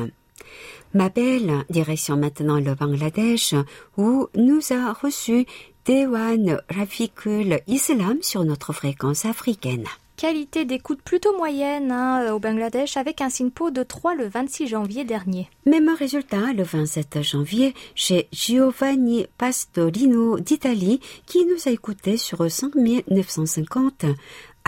[0.92, 3.54] Ma belle, direction maintenant le Bangladesh,
[3.96, 5.46] où nous a reçu
[5.88, 9.86] Dewan Rafikul Islam sur notre fréquence africaine.
[10.18, 15.04] qualité d'écoute plutôt moyenne hein, au Bangladesh avec un SINPO de 3 le 26 janvier
[15.04, 15.48] dernier.
[15.64, 24.04] Même résultat le 27 janvier chez Giovanni Pastorino d'Italie qui nous a écouté sur 5950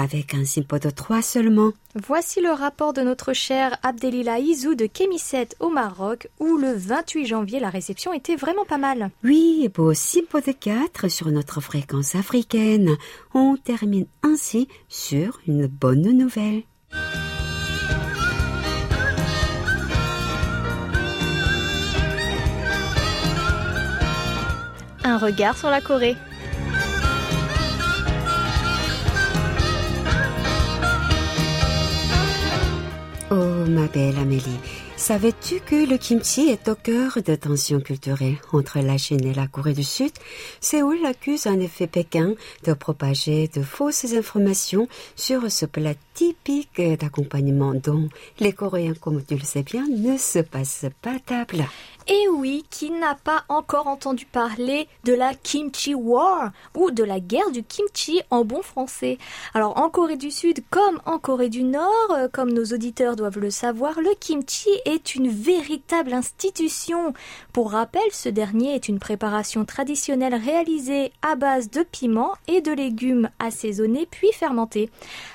[0.01, 1.73] avec un simpo de 3 seulement.
[1.95, 7.27] Voici le rapport de notre cher Abdelila Izou de Kémisset au Maroc, où le 28
[7.27, 9.11] janvier, la réception était vraiment pas mal.
[9.25, 12.97] Oui, beau simpo de 4 sur notre fréquence africaine.
[13.35, 16.63] On termine ainsi sur une bonne nouvelle.
[25.03, 26.17] Un regard sur la Corée.
[33.71, 34.59] Ma belle Amélie,
[34.97, 39.47] savais-tu que le kimchi est au cœur de tensions culturelles entre la Chine et la
[39.47, 40.11] Corée du Sud?
[40.61, 47.73] Séoul accuse en effet Pékin de propager de fausses informations sur ce plat typique d'accompagnement
[47.73, 51.65] dont les Coréens, comme tu le sais bien, ne se passent pas table.
[52.09, 57.21] Et oui, qui n'a pas encore entendu parler de la Kimchi War ou de la
[57.21, 59.17] guerre du kimchi en bon français
[59.55, 63.39] Alors en Corée du Sud comme en Corée du Nord, euh, comme nos auditeurs doivent
[63.39, 67.15] le savoir, le kimchi est une véritable institution.
[67.53, 72.73] Pour rappel, ce dernier est une préparation traditionnelle réalisée à base de piments et de
[72.73, 74.91] légumes assaisonnés puis fermentés.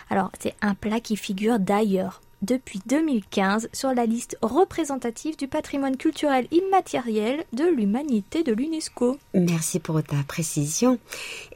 [0.09, 5.97] Alors c'est un plat qui figure d'ailleurs depuis 2015 sur la liste représentative du patrimoine
[5.97, 9.17] culturel immatériel de l'humanité de l'UNESCO.
[9.33, 10.99] Merci pour ta précision.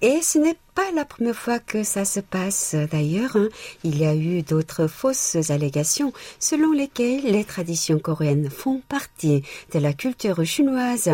[0.01, 3.35] Et ce n'est pas la première fois que ça se passe d'ailleurs.
[3.35, 3.49] Hein.
[3.83, 9.79] Il y a eu d'autres fausses allégations selon lesquelles les traditions coréennes font partie de
[9.79, 11.11] la culture chinoise.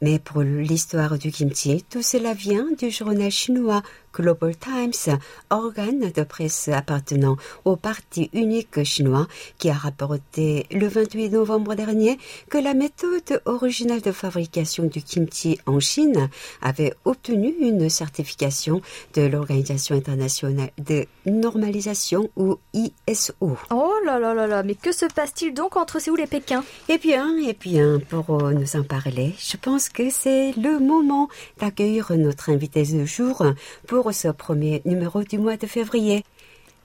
[0.00, 5.16] Mais pour l'histoire du kimchi, tout cela vient du journal chinois Global Times,
[5.50, 9.26] organe de presse appartenant au Parti unique chinois,
[9.58, 12.18] qui a rapporté le 28 novembre dernier
[12.50, 16.28] que la méthode originale de fabrication du kimchi en Chine
[16.62, 18.80] avait obtenu une certification
[19.14, 23.34] de l'Organisation internationale de normalisation ou ISO.
[23.70, 26.64] Oh là là là là, mais que se passe-t-il donc entre Séoul et Pékin?
[26.88, 32.12] Eh bien, eh bien, pour nous en parler, je pense que c'est le moment d'accueillir
[32.16, 33.44] notre invité du jour
[33.86, 36.24] pour ce premier numéro du mois de février.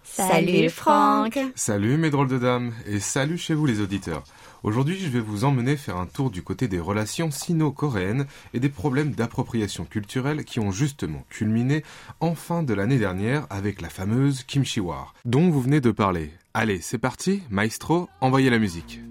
[0.04, 4.24] Salut Franck Salut mes drôles de dames et salut chez vous les auditeurs.
[4.64, 8.70] Aujourd'hui, je vais vous emmener faire un tour du côté des relations sino-coréennes et des
[8.70, 11.84] problèmes d'appropriation culturelle qui ont justement culminé
[12.20, 16.32] en fin de l'année dernière avec la fameuse Kimchi War, dont vous venez de parler.
[16.54, 19.02] Allez, c'est parti, maestro, envoyez la musique.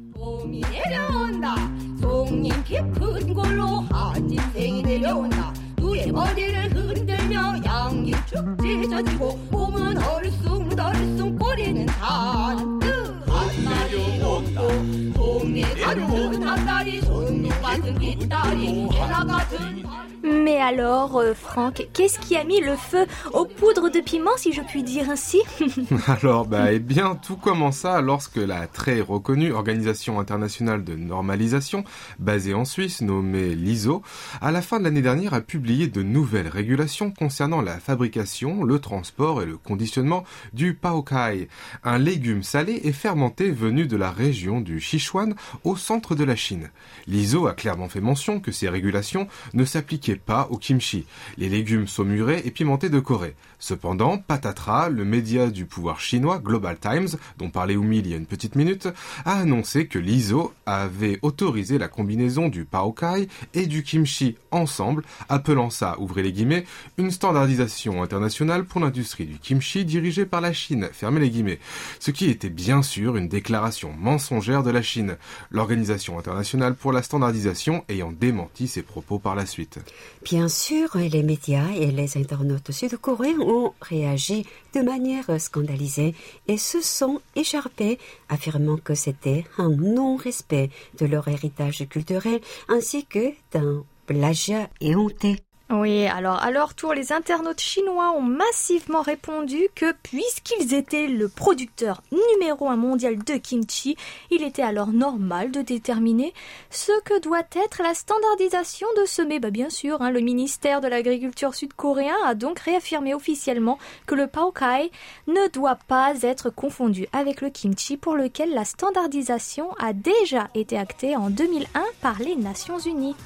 [7.92, 18.88] 엉덩이 쭉 찢어지고 봄은 얼숭덜숭 꼬리는 단뜩 거짓말이 없고 동네 다른 닭다리 손톱 같은 뒷다리
[18.90, 19.82] 해나 같은
[20.24, 24.52] Mais alors, euh, Franck, qu'est-ce qui a mis le feu aux poudres de piment, si
[24.52, 25.40] je puis dire ainsi
[26.06, 31.82] Alors, bah, eh bien, tout commença lorsque la très reconnue Organisation internationale de normalisation,
[32.20, 34.02] basée en Suisse, nommée l'ISO,
[34.40, 38.78] à la fin de l'année dernière a publié de nouvelles régulations concernant la fabrication, le
[38.78, 41.48] transport et le conditionnement du paokai,
[41.82, 46.36] un légume salé et fermenté venu de la région du Sichuan au centre de la
[46.36, 46.70] Chine.
[47.08, 51.06] L'ISO a clairement fait mention que ces régulations ne s'appliquaient pas au kimchi,
[51.38, 53.34] les légumes saumurés et pimentés de Corée.
[53.58, 58.16] Cependant, patatras, le média du pouvoir chinois Global Times, dont parlait Oumi il y a
[58.16, 58.88] une petite minute,
[59.24, 65.70] a annoncé que l'ISO avait autorisé la combinaison du paokai et du kimchi ensemble, appelant
[65.70, 66.64] ça, ouvrez les guillemets,
[66.98, 71.60] une standardisation internationale pour l'industrie du kimchi dirigée par la Chine, fermez les guillemets.
[72.00, 75.16] Ce qui était bien sûr une déclaration mensongère de la Chine,
[75.50, 79.78] l'Organisation internationale pour la standardisation ayant démenti ses propos par la suite.
[80.22, 86.14] Bien sûr, les médias et les internautes sud-coréens ont réagi de manière scandalisée
[86.48, 93.32] et se sont écharpés, affirmant que c'était un non-respect de leur héritage culturel ainsi que
[93.52, 95.36] d'un plagiat éhonté.
[95.74, 101.30] Oui, alors à leur tour, les internautes chinois ont massivement répondu que puisqu'ils étaient le
[101.30, 103.96] producteur numéro un mondial de kimchi,
[104.30, 106.34] il était alors normal de déterminer
[106.68, 109.40] ce que doit être la standardisation de ce mets.
[109.40, 114.26] Bah, bien sûr, hein, le ministère de l'Agriculture sud-coréen a donc réaffirmé officiellement que le
[114.26, 114.90] paokai
[115.26, 120.76] ne doit pas être confondu avec le kimchi pour lequel la standardisation a déjà été
[120.76, 123.16] actée en 2001 par les Nations Unies.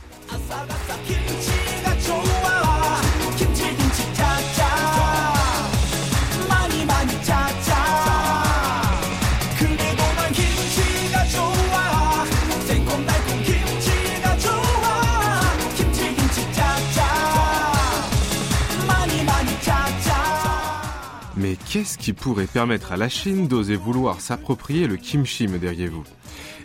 [21.69, 26.05] Qu'est-ce qui pourrait permettre à la Chine d'oser vouloir s'approprier le kimchi, me diriez-vous?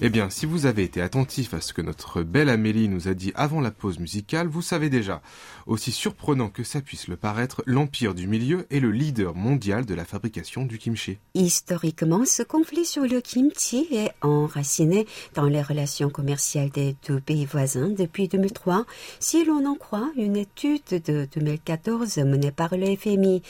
[0.04, 3.14] Eh bien, si vous avez été attentif à ce que notre belle Amélie nous a
[3.14, 5.22] dit avant la pause musicale, vous savez déjà,
[5.68, 9.94] aussi surprenant que ça puisse le paraître, l'Empire du Milieu est le leader mondial de
[9.94, 11.20] la fabrication du kimchi.
[11.36, 17.46] Historiquement, ce conflit sur le kimchi est enraciné dans les relations commerciales des deux pays
[17.46, 18.88] voisins depuis 2003,
[19.20, 23.44] si l'on en croit une étude de 2014 menée par le FMI.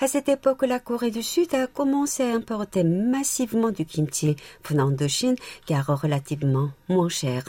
[0.00, 4.36] À cette époque, la Corée du Sud a commencé à importer massivement du kimchi
[4.66, 5.36] venant de Chine,
[5.66, 7.44] car relativement moins cher.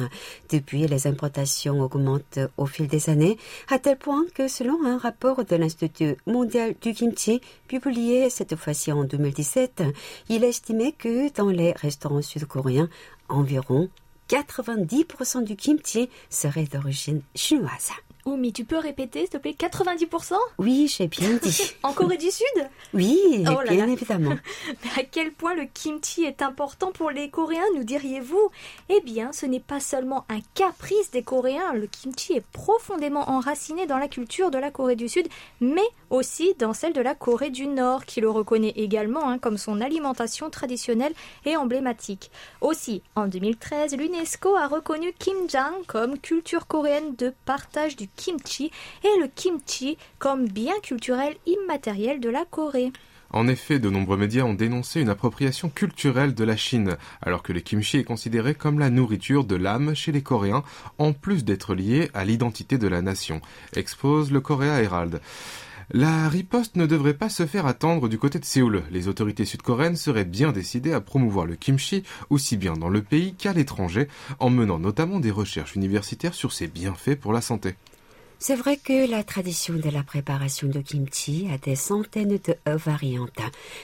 [0.51, 3.37] Depuis, les importations augmentent au fil des années,
[3.69, 8.91] à tel point que selon un rapport de l'Institut mondial du kimchi, publié cette fois-ci
[8.91, 9.83] en 2017,
[10.29, 12.89] il estimait que dans les restaurants sud-coréens,
[13.29, 13.89] environ
[14.29, 17.91] 90% du kimchi serait d'origine chinoise.
[18.37, 21.73] Mais tu peux répéter, s'il te plaît, 90% Oui, j'ai bien dit.
[21.83, 22.69] en Corée du Sud?
[22.93, 24.35] Oui, oh bien évidemment.
[24.83, 28.49] Mais à quel point le kimchi est important pour les Coréens, nous diriez-vous?
[28.89, 33.85] Eh bien, ce n'est pas seulement un caprice des Coréens, le kimchi est profondément enraciné
[33.85, 35.27] dans la culture de la Corée du Sud,
[35.61, 39.57] mais aussi dans celle de la Corée du Nord, qui le reconnaît également hein, comme
[39.57, 41.13] son alimentation traditionnelle
[41.45, 42.31] et emblématique.
[42.61, 48.69] Aussi, en 2013, l'UNESCO a reconnu Kimjang comme culture coréenne de partage du kimchi
[49.03, 52.91] et le kimchi comme bien culturel immatériel de la Corée.
[53.31, 57.53] En effet, de nombreux médias ont dénoncé une appropriation culturelle de la Chine, alors que
[57.53, 60.63] le kimchi est considéré comme la nourriture de l'âme chez les Coréens,
[60.97, 63.39] en plus d'être lié à l'identité de la nation,
[63.75, 65.21] expose le Korea Herald.
[65.91, 68.83] La riposte ne devrait pas se faire attendre du côté de Séoul.
[68.91, 73.33] Les autorités sud-coréennes seraient bien décidées à promouvoir le kimchi aussi bien dans le pays
[73.33, 74.07] qu'à l'étranger,
[74.39, 77.75] en menant notamment des recherches universitaires sur ses bienfaits pour la santé.
[78.41, 83.41] C'est vrai que la tradition de la préparation de kimchi a des centaines de variantes,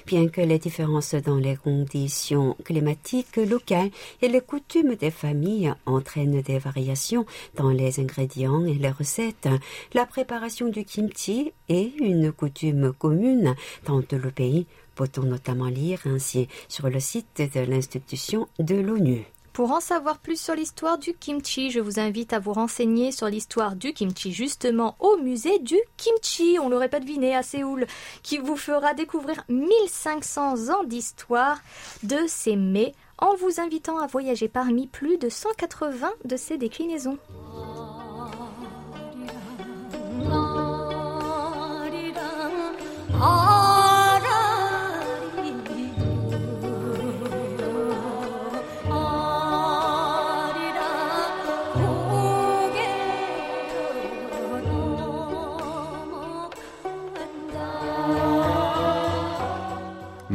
[0.07, 3.89] bien que les différences dans les conditions climatiques locales
[4.21, 7.25] et les coutumes des familles entraînent des variations
[7.55, 9.49] dans les ingrédients et les recettes.
[9.93, 15.99] La préparation du kimchi est une coutume commune dans tout le pays, peut-on notamment lire
[16.05, 19.25] ainsi sur le site de l'institution de l'ONU.
[19.55, 23.27] Pour en savoir plus sur l'histoire du kimchi, je vous invite à vous renseigner sur
[23.27, 27.87] l'histoire du kimchi justement au musée du kimchi, on l'aurait pas deviné à Séoul,
[28.21, 31.61] qui vous fera découvrir 1500 ans d'histoire
[32.03, 37.17] de ces mets en vous invitant à voyager parmi plus de 180 de ces déclinaisons.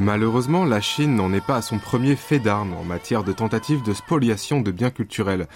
[0.01, 3.82] Malheureusement, la Chine n'en est pas à son premier fait d'armes en matière de tentative
[3.82, 5.46] de spoliation de biens culturels.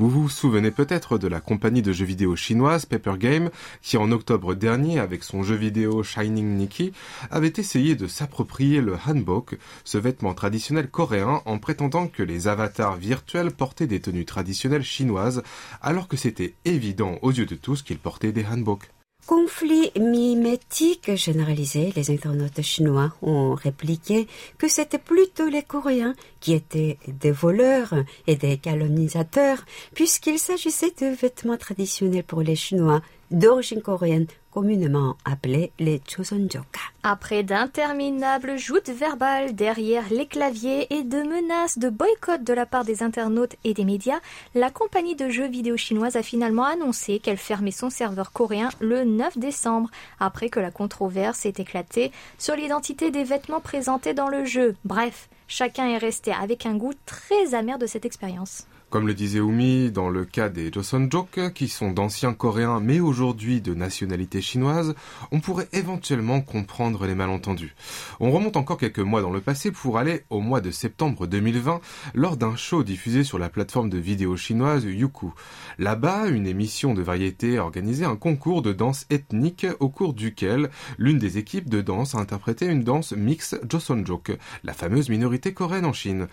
[0.00, 3.50] Vous vous souvenez peut-être de la compagnie de jeux vidéo chinoise Paper Game
[3.80, 6.92] qui en octobre dernier, avec son jeu vidéo Shining Nikki,
[7.30, 12.96] avait essayé de s'approprier le hanbok, ce vêtement traditionnel coréen, en prétendant que les avatars
[12.96, 15.44] virtuels portaient des tenues traditionnelles chinoises,
[15.80, 18.90] alors que c'était évident aux yeux de tous qu'ils portaient des hanbok.
[19.26, 24.26] Conflit mimétique généralisé, les internautes chinois ont répliqué
[24.58, 27.94] que c'était plutôt les Coréens qui étaient des voleurs
[28.26, 29.64] et des colonisateurs,
[29.94, 33.00] puisqu'il s'agissait de vêtements traditionnels pour les Chinois
[33.32, 36.80] d'origine coréenne communément appelés les Chosonjoka.
[37.02, 42.84] Après d'interminables joutes verbales derrière les claviers et de menaces de boycott de la part
[42.84, 44.20] des internautes et des médias,
[44.54, 49.04] la compagnie de jeux vidéo chinoise a finalement annoncé qu'elle fermait son serveur coréen le
[49.04, 54.44] 9 décembre, après que la controverse ait éclaté sur l'identité des vêtements présentés dans le
[54.44, 54.76] jeu.
[54.84, 58.66] Bref, chacun est resté avec un goût très amer de cette expérience.
[58.92, 63.62] Comme le disait Oumi, dans le cas des Joseonjok, qui sont d'anciens coréens mais aujourd'hui
[63.62, 64.94] de nationalité chinoise,
[65.30, 67.74] on pourrait éventuellement comprendre les malentendus.
[68.20, 71.80] On remonte encore quelques mois dans le passé pour aller au mois de septembre 2020
[72.12, 75.32] lors d'un show diffusé sur la plateforme de vidéo chinoise Youku.
[75.78, 80.68] Là-bas, une émission de variété a organisé un concours de danse ethnique au cours duquel
[80.98, 84.32] l'une des équipes de danse a interprété une danse mix Joseonjok,
[84.64, 86.28] la fameuse minorité coréenne en Chine.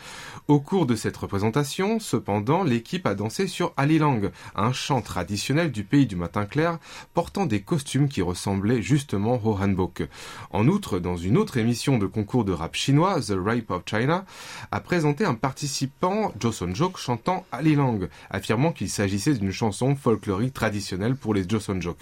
[0.50, 5.84] Au cours de cette représentation, cependant, l'équipe a dansé sur Alilang, un chant traditionnel du
[5.84, 6.80] pays du matin clair,
[7.14, 10.08] portant des costumes qui ressemblaient justement au hanbok.
[10.52, 14.26] En outre, dans une autre émission de concours de rap chinois, The Rape of China,
[14.72, 21.16] a présenté un participant, Joseon Jok, chantant Alilang, affirmant qu'il s'agissait d'une chanson folklorique traditionnelle
[21.16, 21.98] pour les Joseon Jok.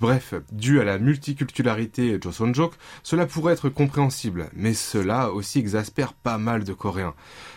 [0.00, 6.12] Bref, dû à la multiculturalité Joseon Jok, cela pourrait être compréhensible, mais cela aussi exaspère
[6.12, 7.14] pas mal de Coréens.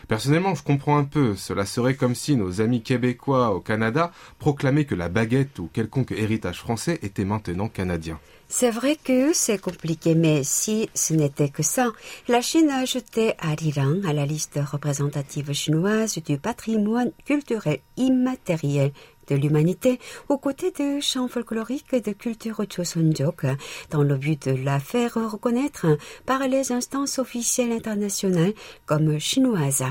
[0.08, 1.36] Personnellement, je comprends un peu.
[1.36, 6.12] Cela serait comme si nos amis québécois au Canada proclamaient que la baguette ou quelconque
[6.12, 8.20] héritage français était maintenant canadien.
[8.56, 11.92] C'est vrai que c'est compliqué, mais si ce n'était que ça,
[12.28, 18.92] la Chine a ajouté Arirang à la liste représentative chinoise du patrimoine culturel immatériel
[19.28, 20.00] de l'humanité
[20.30, 23.46] aux côtés de chants folkloriques de culture Joseonjok
[23.90, 25.86] dans le but de la faire reconnaître
[26.26, 28.54] par les instances officielles internationales
[28.86, 29.84] comme chinoises.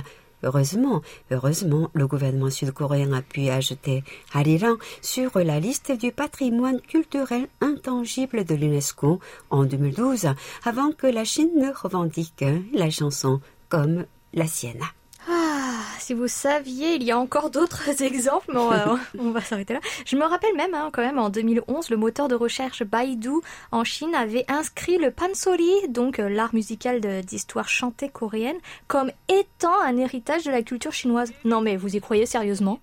[0.45, 4.03] Heureusement, heureusement, le gouvernement sud-coréen a pu ajouter
[4.33, 9.21] Hariran sur la liste du patrimoine culturel intangible de l'UNESCO
[9.51, 10.29] en 2012,
[10.65, 14.05] avant que la Chine ne revendique la chanson comme
[14.35, 14.83] la sienne.
[15.83, 18.61] Ah, si vous saviez, il y a encore d'autres exemples, mais
[19.19, 19.81] on va, s'arrêter là.
[20.07, 23.31] Je me rappelle même, hein, quand même, en 2011, le moteur de recherche Baidu
[23.73, 29.81] en Chine avait inscrit le pansori, donc euh, l'art musical d'histoire chantée coréenne, comme étant
[29.81, 31.33] un héritage de la culture chinoise.
[31.45, 32.81] Non mais vous y croyez sérieusement?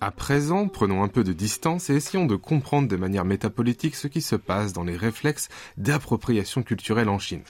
[0.00, 4.08] À présent, prenons un peu de distance et essayons de comprendre de manière métapolitique ce
[4.08, 5.48] qui se passe dans les réflexes
[5.78, 7.42] d'appropriation culturelle en Chine.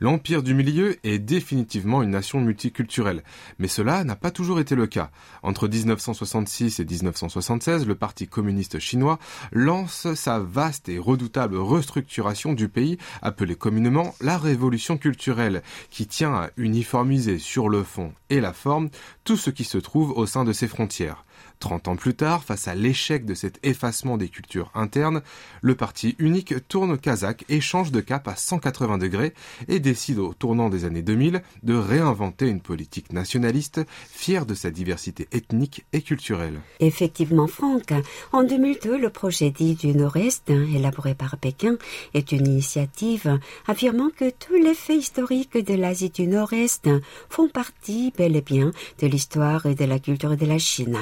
[0.00, 3.22] L'Empire du Milieu est définitivement une nation multiculturelle,
[3.58, 5.10] mais cela n'a pas toujours été le cas.
[5.42, 9.18] Entre 1966 et 1976, le Parti communiste chinois
[9.52, 16.34] lance sa vaste et redoutable restructuration du pays, appelée communément la révolution culturelle, qui tient
[16.34, 18.90] à uniformiser sur le fond et la forme
[19.24, 21.25] tout ce qui se trouve au sein de ses frontières.
[21.58, 25.22] Trente ans plus tard, face à l'échec de cet effacement des cultures internes,
[25.62, 29.32] le parti unique tourne kazakh et change de cap à 180 degrés
[29.66, 33.80] et décide au tournant des années 2000 de réinventer une politique nationaliste
[34.10, 36.60] fière de sa diversité ethnique et culturelle.
[36.80, 37.94] Effectivement, Franck,
[38.32, 41.76] en 2002, le projet dit du Nord-Est, élaboré par Pékin,
[42.12, 46.90] est une initiative affirmant que tous les faits historiques de l'Asie du Nord-Est
[47.30, 50.98] font partie bel et bien de l'histoire et de la culture de la Chine.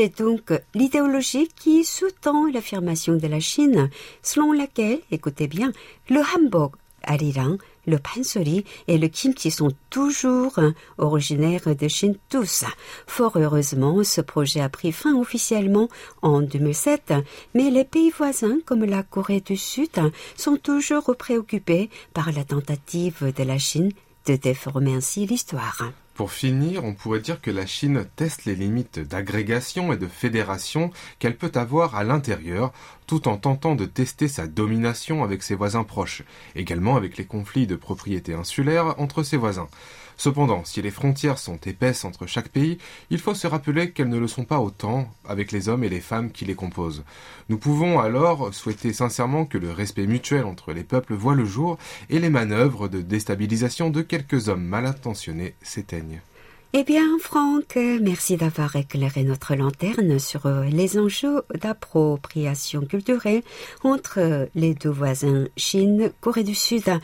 [0.00, 3.90] C'est donc l'idéologie qui sous-tend l'affirmation de la Chine,
[4.22, 5.72] selon laquelle, écoutez bien,
[6.08, 6.76] le Hamburg,
[7.18, 10.60] l'Iran, le pansori et le kimchi sont toujours
[10.98, 12.64] originaires de Chine tous.
[13.08, 15.88] Fort heureusement, ce projet a pris fin officiellement
[16.22, 17.14] en 2007,
[17.54, 19.98] mais les pays voisins comme la Corée du Sud
[20.36, 23.90] sont toujours préoccupés par la tentative de la Chine
[24.26, 25.90] de déformer ainsi l'histoire.
[26.18, 30.90] Pour finir, on pourrait dire que la Chine teste les limites d'agrégation et de fédération
[31.20, 32.72] qu'elle peut avoir à l'intérieur,
[33.06, 36.24] tout en tentant de tester sa domination avec ses voisins proches,
[36.56, 39.68] également avec les conflits de propriété insulaire entre ses voisins.
[40.18, 44.18] Cependant, si les frontières sont épaisses entre chaque pays, il faut se rappeler qu'elles ne
[44.18, 47.04] le sont pas autant avec les hommes et les femmes qui les composent.
[47.48, 51.78] Nous pouvons alors souhaiter sincèrement que le respect mutuel entre les peuples voit le jour
[52.10, 56.20] et les manœuvres de déstabilisation de quelques hommes mal intentionnés s'éteignent.
[56.74, 63.42] Eh bien, Franck, merci d'avoir éclairé notre lanterne sur les enjeux d'appropriation culturelle
[63.84, 67.00] entre les deux voisins Chine, Corée du Sud.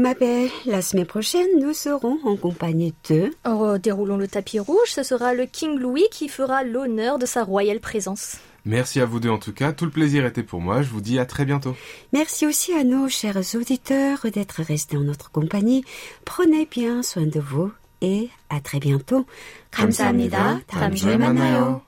[0.00, 3.30] Ma belle, la semaine prochaine, nous serons en compagnie de...
[3.48, 7.44] Oh, déroulons le tapis rouge, ce sera le King Louis qui fera l'honneur de sa
[7.44, 8.36] royale présence.
[8.66, 11.00] Merci à vous deux en tout cas, tout le plaisir était pour moi, je vous
[11.00, 11.74] dis à très bientôt.
[12.12, 15.84] Merci aussi à nos chers auditeurs d'être restés en notre compagnie.
[16.24, 17.70] Prenez bien soin de vous
[18.02, 19.24] et à très bientôt.
[19.70, 20.60] 감사합니다.
[20.66, 21.82] 다음 주에 만나요.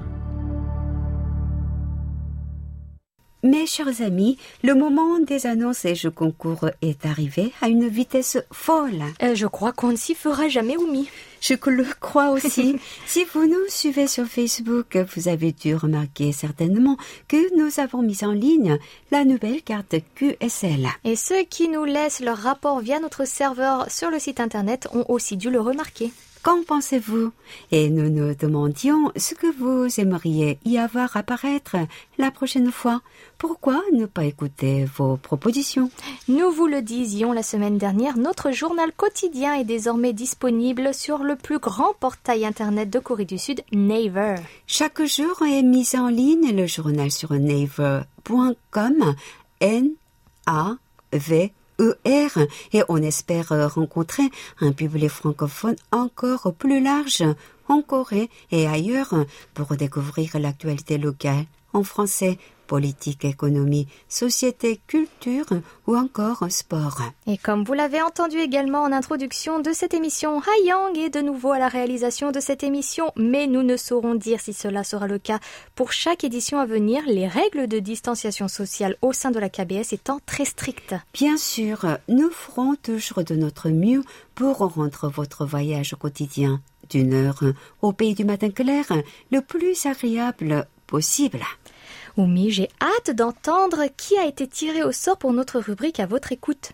[3.42, 8.38] Mes chers amis, le moment des annonces et jeux concours est arrivé à une vitesse
[8.52, 9.02] folle.
[9.24, 11.08] Euh, je crois qu'on ne s'y fera jamais, Oumi.
[11.42, 12.76] Je le crois aussi.
[13.06, 18.24] si vous nous suivez sur Facebook, vous avez dû remarquer certainement que nous avons mis
[18.24, 18.78] en ligne
[19.10, 20.86] la nouvelle carte QSL.
[21.02, 25.04] Et ceux qui nous laissent leur rapport via notre serveur sur le site internet ont
[25.08, 26.12] aussi dû le remarquer.
[26.42, 27.30] Qu'en pensez-vous?
[27.70, 31.76] Et nous nous demandions ce que vous aimeriez y avoir apparaître
[32.18, 33.00] la prochaine fois.
[33.38, 35.88] Pourquoi ne pas écouter vos propositions?
[36.26, 41.36] Nous vous le disions la semaine dernière, notre journal quotidien est désormais disponible sur le
[41.36, 44.34] plus grand portail internet de Corée du Sud, Naver.
[44.66, 49.14] Chaque jour est mis en ligne le journal sur naver.com,
[49.60, 51.52] N-A-V
[52.04, 52.28] ER
[52.72, 54.24] et on espère rencontrer
[54.60, 57.22] un public francophone encore plus large
[57.68, 59.14] en Corée et ailleurs
[59.54, 62.38] pour découvrir l'actualité locale en français
[62.72, 65.44] politique, économie, société, culture
[65.86, 67.02] ou encore sport.
[67.26, 71.52] Et comme vous l'avez entendu également en introduction de cette émission, Hayang est de nouveau
[71.52, 75.18] à la réalisation de cette émission, mais nous ne saurons dire si cela sera le
[75.18, 75.38] cas
[75.74, 79.92] pour chaque édition à venir, les règles de distanciation sociale au sein de la KBS
[79.92, 80.94] étant très strictes.
[81.12, 84.02] Bien sûr, nous ferons toujours de notre mieux
[84.34, 87.42] pour rendre votre voyage quotidien d'une heure
[87.82, 88.86] au pays du matin clair
[89.30, 91.40] le plus agréable possible.
[92.16, 96.32] Oumi, j'ai hâte d'entendre qui a été tiré au sort pour notre rubrique à votre
[96.32, 96.72] écoute.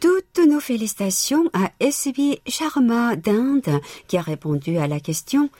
[0.00, 5.50] Toutes nos félicitations à SB Sharma d'Inde qui a répondu à la question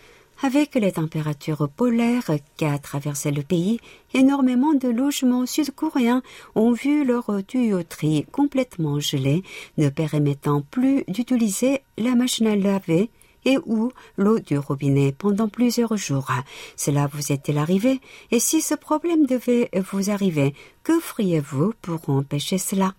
[0.43, 3.78] avec les températures polaires qu'a traversé le pays,
[4.14, 6.22] énormément de logements sud-coréens
[6.55, 9.43] ont vu leur tuyauterie complètement gelée,
[9.76, 13.11] ne permettant plus d'utiliser la machine à laver
[13.45, 16.30] et ou l'eau du robinet pendant plusieurs jours.
[16.76, 18.01] Cela vous est-il arrivé?
[18.30, 22.95] Et si ce problème devait vous arriver, que feriez-vous pour empêcher cela?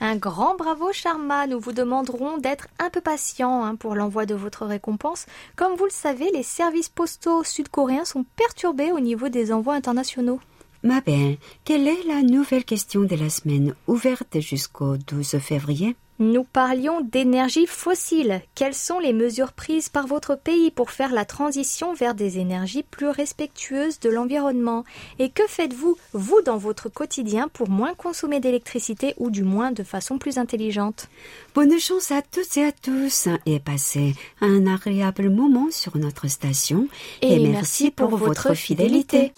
[0.00, 4.34] Un grand bravo Sharma, nous vous demanderons d'être un peu patient hein, pour l'envoi de
[4.34, 5.26] votre récompense.
[5.56, 10.40] Comme vous le savez, les services postaux sud-coréens sont perturbés au niveau des envois internationaux.
[10.84, 13.74] Ma belle, quelle est la nouvelle question de la semaine?
[13.88, 15.96] Ouverte jusqu'au 12 février?
[16.18, 18.40] Nous parlions d'énergie fossile.
[18.54, 22.82] Quelles sont les mesures prises par votre pays pour faire la transition vers des énergies
[22.82, 24.84] plus respectueuses de l'environnement?
[25.18, 29.82] Et que faites-vous, vous, dans votre quotidien pour moins consommer d'électricité ou du moins de
[29.82, 31.08] façon plus intelligente?
[31.54, 36.88] Bonne chance à toutes et à tous et passez un agréable moment sur notre station.
[37.22, 39.32] Et, merci, pour, votre fidélité.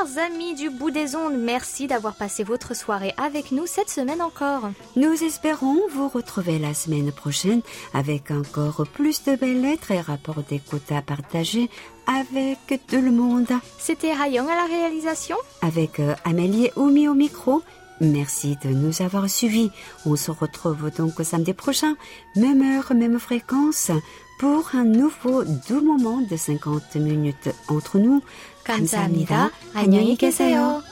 [0.00, 4.22] Chers amis du bout des ondes, merci d'avoir passé votre soirée avec nous cette semaine
[4.22, 4.70] encore.
[4.96, 7.60] Nous espérons vous retrouver la semaine prochaine
[7.92, 11.68] avec encore plus de belles lettres et rapports d'écoute à partager
[12.06, 13.48] avec tout le monde.
[13.78, 15.36] C'était Rayong à la réalisation.
[15.60, 17.62] Avec euh, Amélie Oumi au micro.
[18.00, 19.70] Merci de nous avoir suivis.
[20.06, 21.96] On se retrouve donc samedi prochain,
[22.36, 23.90] même heure, même fréquence,
[24.38, 28.22] pour un nouveau doux moment de 50 minutes entre nous.
[28.64, 29.50] 감사합니다.
[29.74, 30.82] 안녕히 계세요.